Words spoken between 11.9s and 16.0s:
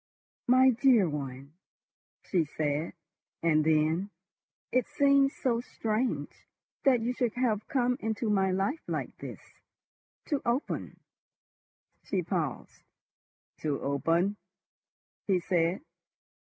She paused. "To open?" he said.